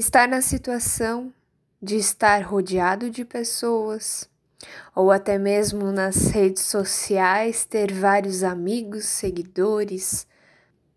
[0.00, 1.30] estar na situação
[1.80, 4.30] de estar rodeado de pessoas,
[4.96, 10.26] ou até mesmo nas redes sociais ter vários amigos, seguidores,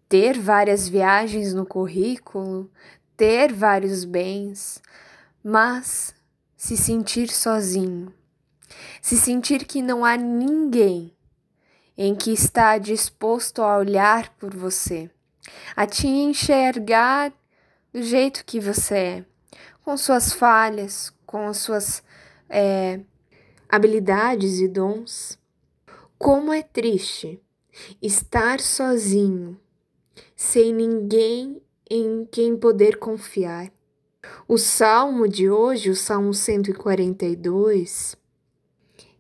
[0.08, 2.72] ter várias viagens no currículo,
[3.18, 4.82] ter vários bens,
[5.44, 6.16] mas
[6.56, 8.14] se sentir sozinho,
[9.02, 11.14] se sentir que não há ninguém
[11.98, 15.12] em que está disposto a olhar por você,
[15.76, 17.34] a te enxergar
[17.94, 19.26] do jeito que você é,
[19.84, 22.04] com suas falhas, com as suas
[22.50, 23.00] é,
[23.70, 25.38] habilidades e dons.
[26.18, 27.40] Como é triste
[28.02, 29.60] estar sozinho,
[30.36, 33.72] sem ninguém em quem poder confiar.
[34.48, 38.16] O salmo de hoje, o Salmo 142,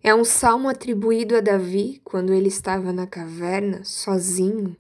[0.02, 4.78] é um salmo atribuído a Davi quando ele estava na caverna, sozinho,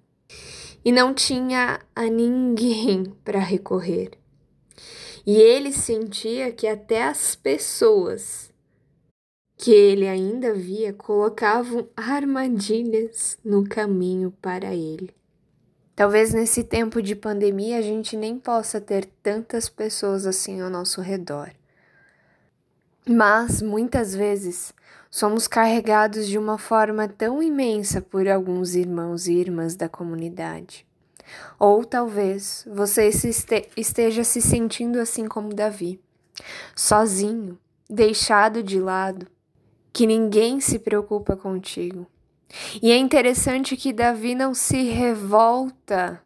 [0.83, 4.11] e não tinha a ninguém para recorrer.
[5.25, 8.51] E ele sentia que até as pessoas
[9.57, 15.11] que ele ainda via colocavam armadilhas no caminho para ele.
[15.95, 20.99] Talvez nesse tempo de pandemia a gente nem possa ter tantas pessoas assim ao nosso
[20.99, 21.51] redor.
[23.07, 24.73] Mas muitas vezes
[25.11, 30.87] somos carregados de uma forma tão imensa por alguns irmãos e irmãs da comunidade.
[31.59, 33.09] Ou talvez você
[33.77, 35.99] esteja se sentindo assim como Davi,
[36.75, 37.57] sozinho,
[37.89, 39.27] deixado de lado,
[39.91, 42.07] que ninguém se preocupa contigo.
[42.81, 46.21] E é interessante que Davi não se revolta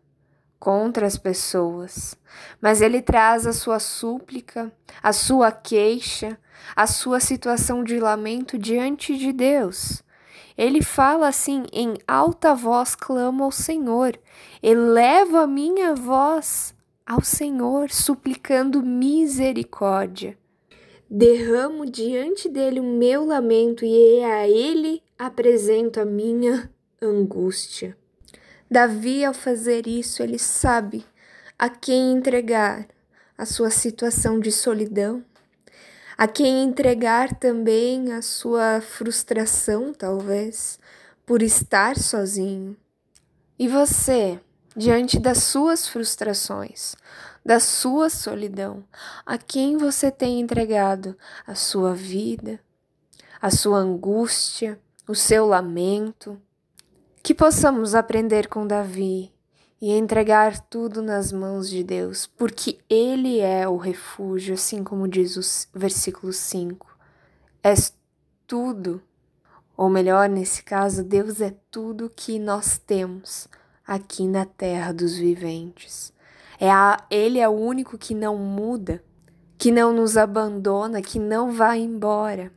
[0.60, 2.16] contra as pessoas,
[2.62, 6.38] mas ele traz a sua súplica, a sua queixa,
[6.76, 10.04] a sua situação de lamento diante de Deus.
[10.58, 14.18] Ele fala assim: em alta voz clamo ao Senhor,
[14.62, 16.74] elevo a minha voz
[17.06, 20.38] ao Senhor, suplicando misericórdia.
[21.10, 26.70] Derramo diante dele o meu lamento e a ele apresento a minha
[27.02, 27.96] angústia.
[28.70, 31.06] Davi, ao fazer isso, ele sabe
[31.58, 32.86] a quem entregar
[33.38, 35.24] a sua situação de solidão,
[36.18, 40.80] a quem entregar também a sua frustração, talvez,
[41.26, 42.76] por estar sozinho.
[43.58, 44.40] E você,
[44.76, 46.96] diante das suas frustrações,
[47.46, 48.84] da sua solidão,
[49.26, 52.60] a quem você tem entregado a sua vida,
[53.42, 54.78] a sua angústia,
[55.08, 56.42] o seu lamento?
[57.28, 59.34] Que possamos aprender com Davi
[59.82, 65.36] e entregar tudo nas mãos de Deus, porque Ele é o refúgio, assim como diz
[65.36, 66.88] o versículo 5.
[67.62, 67.94] És
[68.48, 69.02] tudo,
[69.76, 73.50] ou melhor, nesse caso, Deus é tudo que nós temos
[73.86, 76.14] aqui na terra dos viventes.
[76.58, 79.04] É a, ele é o único que não muda,
[79.58, 82.54] que não nos abandona, que não vai embora.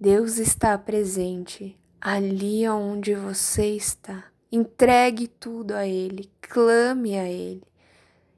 [0.00, 4.24] Deus está presente ali onde você está.
[4.50, 7.62] Entregue tudo a Ele, clame a Ele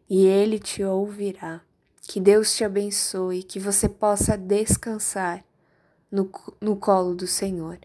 [0.08, 1.62] e Ele te ouvirá.
[2.02, 5.42] Que Deus te abençoe, que você possa descansar
[6.10, 6.30] no,
[6.60, 7.78] no colo do Senhor.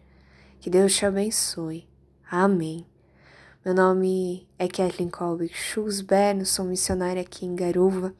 [0.60, 1.88] Que Deus te abençoe.
[2.30, 2.86] Amém.
[3.64, 8.14] Meu nome é Kathleen Colbeck Schulzberno, sou missionária aqui em Garuva.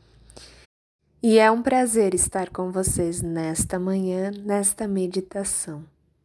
[1.22, 5.84] E é um prazer estar com vocês nesta manhã, nesta meditação.